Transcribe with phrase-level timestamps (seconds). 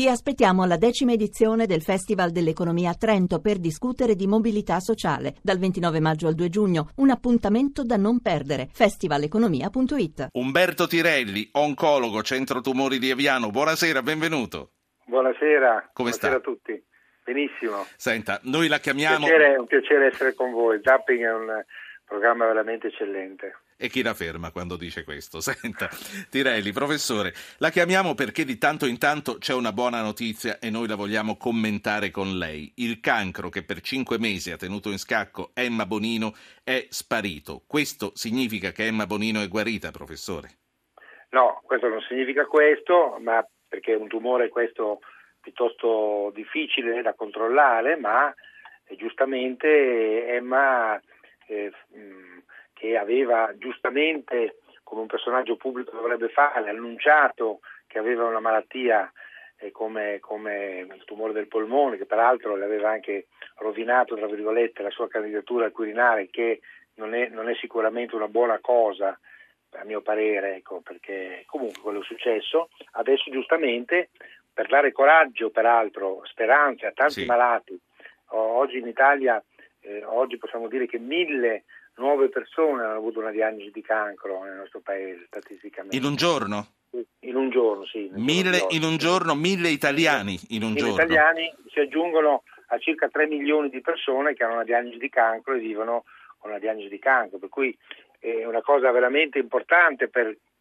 [0.00, 5.34] Vi aspettiamo alla decima edizione del Festival dell'Economia a Trento per discutere di mobilità sociale
[5.42, 6.90] dal 29 maggio al 2 giugno.
[6.98, 8.68] Un appuntamento da non perdere.
[8.70, 10.28] festivaleconomia.it.
[10.34, 13.50] Umberto Tirelli, oncologo, centro tumori di Aviano.
[13.50, 14.74] Buonasera, benvenuto.
[15.04, 15.90] Buonasera.
[15.92, 16.36] Come Buonasera sta?
[16.36, 16.80] a tutti.
[17.24, 17.84] Benissimo.
[17.96, 20.78] Senta, noi la Un chiamiamo piacere, un piacere essere con voi.
[20.80, 21.64] Zapping è un
[22.04, 23.52] programma veramente eccellente.
[23.78, 25.38] E chi la ferma quando dice questo?
[25.40, 25.88] Senta,
[26.28, 30.88] Tirelli, professore, la chiamiamo perché di tanto in tanto c'è una buona notizia e noi
[30.88, 32.72] la vogliamo commentare con lei.
[32.76, 37.62] Il cancro che per cinque mesi ha tenuto in scacco Emma Bonino è sparito.
[37.66, 40.48] Questo significa che Emma Bonino è guarita, professore?
[41.30, 45.00] No, questo non significa questo, ma perché è un tumore questo
[45.40, 48.34] piuttosto difficile da controllare, ma
[48.84, 51.00] eh, giustamente Emma
[51.46, 52.37] eh, mh,
[52.78, 59.12] che aveva giustamente, come un personaggio pubblico dovrebbe fare, annunciato che aveva una malattia
[59.58, 64.82] eh, come, come il tumore del polmone, che peraltro le aveva anche rovinato, tra virgolette,
[64.82, 66.60] la sua candidatura al Quirinale, che
[66.94, 69.18] non è, non è sicuramente una buona cosa,
[69.72, 72.68] a mio parere, ecco, perché comunque quello è successo.
[72.92, 74.10] Adesso giustamente,
[74.52, 77.26] per dare coraggio, peraltro, speranze a tanti Sì.
[77.26, 77.76] malati,
[78.28, 79.42] oggi in Italia,
[79.80, 81.64] eh, oggi possiamo dire che mille
[81.98, 85.96] nuove persone hanno avuto una diagnosi di cancro nel nostro paese, statisticamente.
[85.96, 86.66] In un giorno?
[87.20, 88.08] In un giorno, sì.
[88.08, 90.94] giorno Mille in un giorno, mille italiani in un Mille giorno.
[90.94, 95.54] italiani si aggiungono a circa 3 milioni di persone che hanno una diagnosi di cancro
[95.54, 96.04] e vivono
[96.38, 97.76] con una diagnosi di cancro, per cui
[98.18, 100.08] è una cosa veramente importante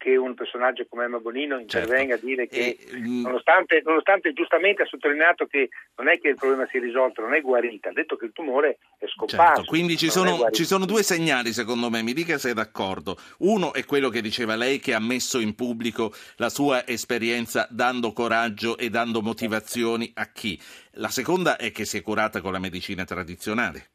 [0.00, 2.24] perché un personaggio come Emma Bonino intervenga Certo.
[2.24, 6.36] a dire che E, mm, nonostante, nonostante giustamente ha sottolineato che non è che il
[6.36, 9.56] problema si è risolto, non è guarita, ha detto che il tumore è scomparso.
[9.56, 13.16] Certo, quindi ci sono, ci sono due segnali secondo me, mi dica se è d'accordo.
[13.40, 18.12] Uno è quello che diceva lei che ha messo in pubblico la sua esperienza dando
[18.12, 20.58] coraggio e dando motivazioni a chi.
[20.92, 23.90] La seconda è che si è curata con la medicina tradizionale.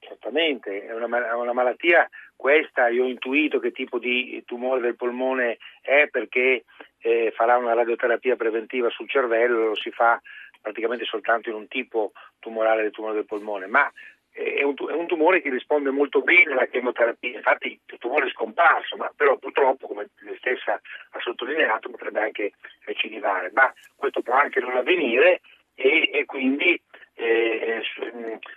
[0.00, 2.08] Certamente, è una, una malattia
[2.38, 6.64] questa, io ho intuito che tipo di tumore del polmone è perché
[7.00, 10.22] eh, farà una radioterapia preventiva sul cervello, lo si fa
[10.60, 13.90] praticamente soltanto in un tipo tumorale del tumore del polmone, ma
[14.30, 18.26] eh, è un, è un tumore che risponde molto bene alla chemioterapia, infatti il tumore
[18.26, 22.52] è scomparso, ma però purtroppo, come lei stessa ha sottolineato, potrebbe anche
[22.84, 25.40] recidivare, ma questo può anche non avvenire
[25.74, 26.80] e, e quindi
[27.18, 27.82] eh,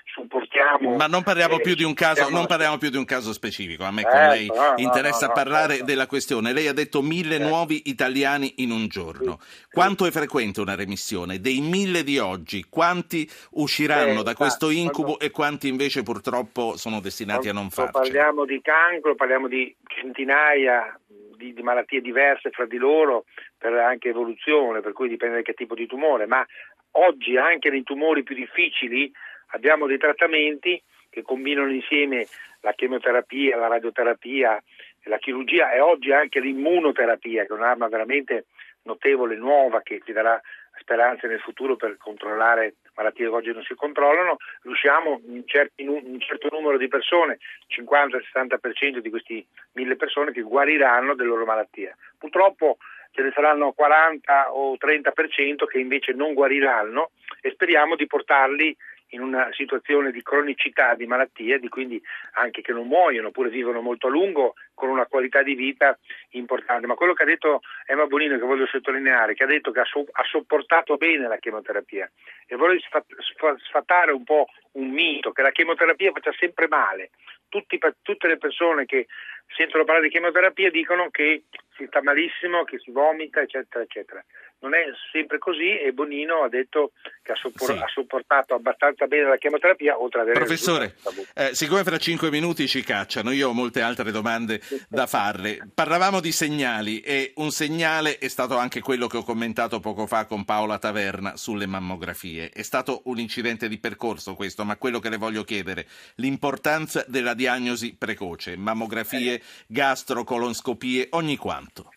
[0.05, 0.95] supportiamo...
[0.95, 3.83] Ma non parliamo eh, più di un caso, non parliamo più di un caso specifico.
[3.83, 6.53] A me con Certo, lei no, interessa no, no, parlare della questione.
[6.53, 7.47] Lei ha detto mille Certo.
[7.47, 9.39] nuovi italiani in un giorno.
[9.71, 11.39] Quanto è frequente una remissione?
[11.39, 16.99] Dei mille di oggi, quanti usciranno Eh, da questo incubo e quanti invece purtroppo sono
[16.99, 18.03] destinati a non farcela?
[18.03, 20.99] Parliamo di cancro, parliamo di centinaia
[21.35, 23.25] di, di malattie diverse fra di loro
[23.57, 26.45] per anche evoluzione, per cui dipende da che tipo di tumore, ma
[26.91, 29.11] oggi anche nei tumori più difficili
[29.47, 32.27] abbiamo dei trattamenti che combinano insieme
[32.61, 34.61] la chemioterapia, la radioterapia,
[35.03, 38.45] la chirurgia e oggi anche l'immunoterapia, che è un'arma veramente
[38.83, 40.39] notevole, nuova, che ci darà
[40.79, 46.49] speranze nel futuro per controllare malattie che oggi non si controllano, riusciamo in, un certo
[46.51, 51.95] numero di persone, 50-60% di questi mille persone che guariranno della loro malattia.
[52.17, 52.77] Purtroppo
[53.11, 57.11] ce ne saranno 40 o 30% che invece non guariranno
[57.41, 58.75] e speriamo di portarli
[59.13, 62.01] in una situazione di cronicità di malattie, di quindi
[62.33, 65.97] anche che non muoiono oppure vivono molto a lungo con una qualità di vita
[66.29, 66.87] importante.
[66.87, 69.85] Ma quello che ha detto Emma Bonino, che voglio sottolineare, che ha detto che ha,
[69.85, 72.09] so- ha sopportato bene la chemioterapia
[72.47, 77.09] e vorrei sfa- sfa- sfatare un po' un mito, che la chemioterapia faccia sempre male.
[77.49, 79.07] Tutti- tutte le persone che
[79.47, 81.43] sentono parlare di chemioterapia dicono che
[81.75, 84.23] si sta malissimo, che si vomita, eccetera, eccetera.
[84.63, 86.91] Non è sempre così e Bonino ha detto
[87.23, 87.81] che ha, soppor- Sì.
[87.81, 90.95] ha sopportato abbastanza bene la chemioterapia, oltre ad avere Professore,
[91.33, 95.67] eh, siccome fra cinque minuti ci cacciano, io ho molte altre domande da farle.
[95.73, 100.25] Parlavamo di segnali e un segnale è stato anche quello che ho commentato poco fa
[100.25, 102.51] con Paola Taverna sulle mammografie.
[102.51, 105.87] È stato un incidente di percorso questo, ma quello che le voglio chiedere,
[106.17, 109.30] l'importanza della diagnosi precoce, mammografie,
[109.67, 111.89] gastrocolonscopie, ogni quanto.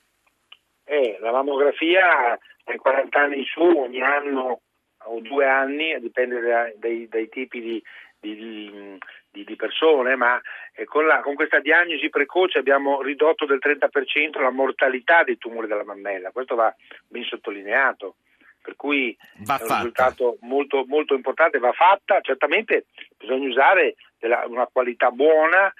[0.84, 4.60] Eh, la mammografia dai 40 anni in su, ogni anno
[5.06, 7.82] o due anni, dipende da- dai, dai tipi di,
[8.20, 8.98] di-
[9.30, 10.40] di- di persone, ma
[10.74, 15.66] eh, con, la- con questa diagnosi precoce abbiamo ridotto del 30% la mortalità dei tumori
[15.66, 16.74] della mammella, questo va
[17.08, 18.16] ben sottolineato.
[18.64, 19.14] Per cui
[19.44, 19.74] Va è un fatta.
[19.76, 22.86] risultato molto, molto importante, va fatta, certamente
[23.18, 25.70] bisogna usare della- una qualità buona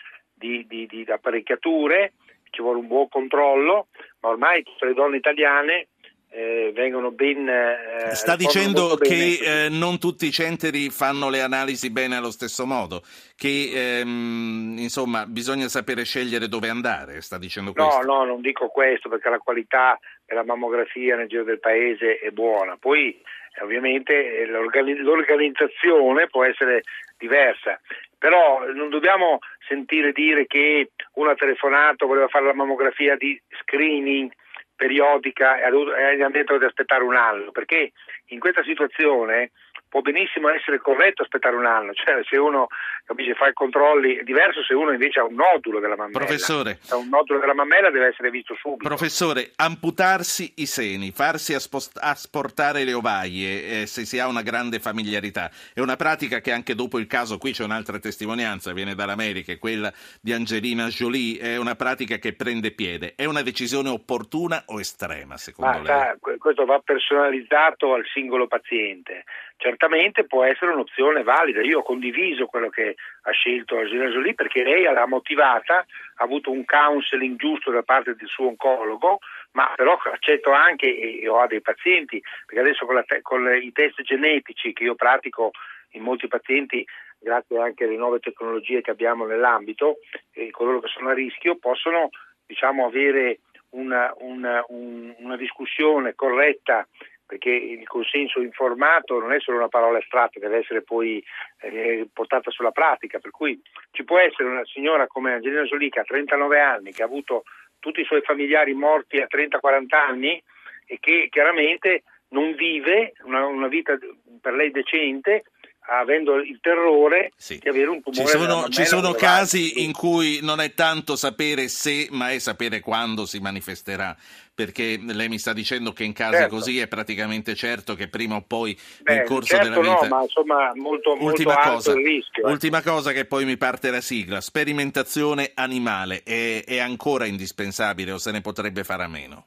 [0.45, 2.13] di, di- di apparecchiature,
[2.51, 3.87] ci vuole un buon controllo,
[4.21, 5.89] ma ormai tutte le donne italiane
[6.31, 7.49] eh, vengono ben...
[7.49, 12.67] Eh, Sta dicendo che eh, non tutti i centri fanno le analisi bene allo stesso
[12.67, 13.03] modo,
[13.37, 13.71] che
[14.01, 18.03] ehm, insomma bisogna sapere scegliere dove andare, sta dicendo questo?
[18.03, 22.31] No, no, non dico questo perché la qualità della mammografia nel giro del paese è
[22.31, 23.19] buona, poi
[23.63, 26.83] ovviamente eh, l'organizzazione può essere
[27.17, 27.81] diversa,
[28.25, 34.33] però non dobbiamo sentire dire che uno ha telefonato, voleva fare la mammografia di screening
[34.75, 37.93] periodica e hanno detto di aspettare un anno, perché
[38.29, 39.51] in questa situazione
[39.95, 42.67] può benissimo essere corretto aspettare un anno, cioè se uno
[43.05, 46.19] capisce, fa i controlli, è diverso se uno invece ha un nodulo della mammella.
[46.19, 46.79] Professore.
[46.81, 48.89] Se ha un nodulo della mammella deve essere visto subito.
[48.89, 54.81] Professore, amputarsi i seni, farsi aspost- asportare le ovaie eh, se si ha una grande
[54.81, 59.57] familiarità, è una pratica che anche dopo il caso, qui c'è un'altra testimonianza, viene dall'America,
[59.59, 63.13] quella di Angelina Jolie, è una pratica che prende piede.
[63.15, 65.87] È una decisione opportuna o estrema secondo Ma, lei?
[65.87, 69.23] Sa, questo va personalizzato al singolo paziente
[69.57, 71.63] certamente può essere un'opzione valida.
[71.63, 76.51] Io ho condiviso quello che ha scelto Angelina Jolie perché lei l'ha motivata, ha avuto
[76.51, 79.19] un counseling giusto da parte del suo oncologo,
[79.53, 80.87] ma però accetto anche,
[81.21, 85.53] e ho dei pazienti, perché adesso con, te- con i test genetici che io pratico
[85.91, 86.85] in molti pazienti,
[87.19, 89.99] grazie anche alle nuove tecnologie che abbiamo nell'ambito,
[90.33, 92.11] e coloro che sono a rischio possono
[92.47, 93.39] diciamo, avere
[93.71, 96.87] una, una, un, una discussione corretta
[97.27, 101.25] perché il consenso informato non è solo una parola astratta, deve essere poi
[101.61, 103.61] eh, portata sulla pratica, per cui
[103.93, 107.45] ci può essere una signora come Angelina Jolie che ha 39 anni, che ha avuto
[107.79, 110.43] tutti i suoi familiari morti a 30-40 anni
[110.87, 113.97] e che chiaramente non vive una, una vita
[114.41, 115.45] per lei decente
[115.87, 117.59] avendo il terrore sì.
[117.59, 118.25] di avere un tumore.
[118.25, 122.81] Ci sono, ci sono casi in cui non è tanto sapere se, ma è sapere
[122.81, 124.17] quando si manifesterà.
[124.55, 126.55] Perché lei mi sta dicendo che in casi certo.
[126.55, 130.07] così è praticamente certo che prima o poi Beh, nel corso certo della vita.
[130.07, 132.47] No, ma insomma, molto, ultima molto cosa, il rischio.
[132.47, 132.51] Eh.
[132.53, 138.19] Ultima cosa che poi mi parte la sigla: sperimentazione animale è, è ancora indispensabile o
[138.19, 139.47] se ne potrebbe fare a meno?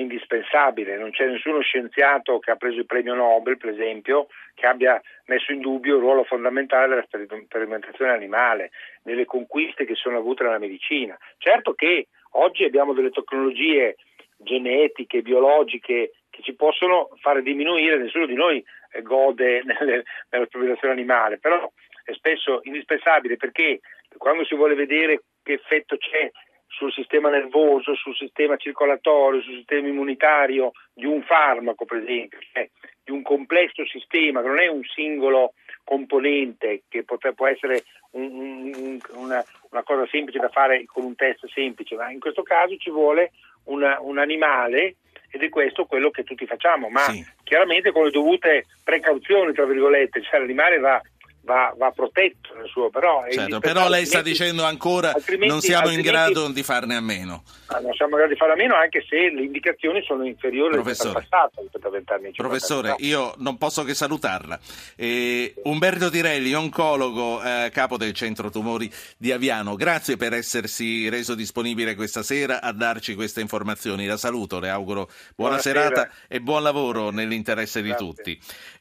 [0.00, 5.00] Indispensabile, non c'è nessuno scienziato che ha preso il premio Nobel, per esempio, che abbia
[5.26, 8.70] messo in dubbio il ruolo fondamentale della sperimentazione animale,
[9.04, 11.16] nelle conquiste che sono avute nella medicina.
[11.38, 13.96] Certo che oggi abbiamo delle tecnologie
[14.36, 20.94] genetiche, biologiche che ci possono fare diminuire, nessuno di noi eh, gode nelle, nella sperimentazione
[20.94, 21.70] animale, però
[22.04, 23.80] è spesso indispensabile perché
[24.16, 26.30] quando si vuole vedere che effetto c'è
[26.70, 32.68] sul sistema nervoso, sul sistema circolatorio, sul sistema immunitario di un farmaco, per esempio, cioè
[33.02, 37.82] di un complesso sistema che non è un singolo componente che potre, può essere
[38.12, 42.42] un, un, una, una, cosa semplice da fare con un test semplice, ma in questo
[42.42, 43.32] caso ci vuole
[43.64, 44.96] una, un animale
[45.28, 47.24] ed è questo quello che tutti facciamo, ma sì.
[47.42, 51.00] chiaramente con le dovute precauzioni, tra virgolette, cioè l'animale va
[51.50, 55.12] va, va protetto nel suo, però, certo, però lei sta dicendo ancora
[55.46, 57.42] non siamo in grado di farne a meno.
[57.82, 61.08] Non siamo in grado di farne a meno anche se le indicazioni sono inferiori rispetto
[61.08, 62.30] al passato, rispetto a vent'anni.
[62.32, 64.58] Professore, io non posso che salutarla.
[64.94, 71.34] Eh, Umberto Tirelli, oncologo, eh, capo del centro tumori di Aviano, grazie per essersi reso
[71.34, 74.06] disponibile questa sera a darci queste informazioni.
[74.06, 75.82] La saluto, le auguro buona Buonasera.
[75.82, 78.38] serata e buon lavoro nell'interesse di tutti.